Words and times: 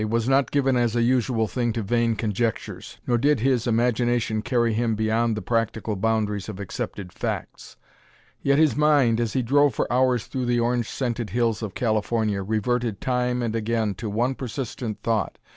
was 0.09 0.27
not 0.27 0.49
given 0.49 0.75
as 0.75 0.95
a 0.95 1.03
usual 1.03 1.47
thing 1.47 1.71
to 1.71 1.83
vain 1.83 2.15
conjectures, 2.15 2.97
nor 3.05 3.19
did 3.19 3.41
his 3.41 3.67
imagination 3.67 4.41
carry 4.41 4.73
him 4.73 4.95
beyond 4.95 5.37
the 5.37 5.43
practical 5.43 5.95
boundaries 5.95 6.49
of 6.49 6.59
accepted 6.59 7.13
facts. 7.13 7.77
Yet 8.41 8.57
his 8.57 8.75
mind, 8.75 9.19
as 9.19 9.33
he 9.33 9.43
drove 9.43 9.75
for 9.75 9.85
hours 9.93 10.25
through 10.25 10.47
the 10.47 10.59
orange 10.59 10.89
scented 10.89 11.29
hills 11.29 11.61
of 11.61 11.75
California, 11.75 12.41
reverted 12.41 12.99
time 12.99 13.43
and 13.43 13.55
again 13.55 13.93
to 13.93 14.09
one 14.09 14.33
persistent 14.33 14.97
thought. 15.03 15.37